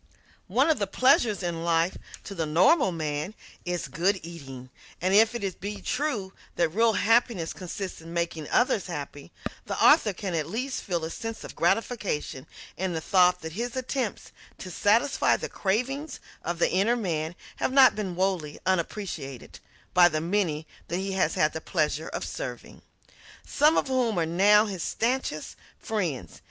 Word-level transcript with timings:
One 0.47 0.67
of 0.71 0.79
the 0.79 0.87
pleasures 0.87 1.43
in 1.43 1.63
life 1.63 1.95
to 2.23 2.33
the 2.33 2.47
normal 2.47 2.91
man 2.91 3.35
is 3.65 3.87
good 3.87 4.19
eating, 4.23 4.71
and 4.99 5.13
if 5.13 5.35
it 5.35 5.61
be 5.61 5.79
true 5.79 6.33
that 6.55 6.69
real 6.69 6.93
happiness 6.93 7.53
consists 7.53 8.01
in 8.01 8.11
making 8.11 8.49
others 8.49 8.87
happy, 8.87 9.31
the 9.67 9.77
author 9.79 10.11
can 10.11 10.33
at 10.33 10.49
least 10.49 10.81
feel 10.81 11.05
a 11.05 11.11
sense 11.11 11.43
of 11.43 11.55
gratification 11.55 12.47
in 12.77 12.93
the 12.93 12.99
thought 12.99 13.41
that 13.41 13.51
his 13.51 13.75
attempts 13.75 14.31
to 14.57 14.71
satisfy 14.71 15.37
the 15.37 15.47
cravings 15.49 16.19
of 16.41 16.57
the 16.57 16.71
inner 16.71 16.95
man 16.95 17.35
have 17.57 17.71
not 17.71 17.93
been 17.95 18.15
wholly 18.15 18.57
unappreciated 18.65 19.59
by 19.93 20.09
the 20.09 20.19
many 20.19 20.65
that 20.87 20.97
he 20.97 21.11
has 21.11 21.35
had 21.35 21.53
the 21.53 21.61
pleasure 21.61 22.07
of 22.07 22.25
serving 22.25 22.81
some 23.45 23.77
of 23.77 23.87
whom 23.87 24.17
are 24.17 24.25
now 24.25 24.65
his 24.65 24.81
stanchest 24.81 25.55
friends. 25.77 26.39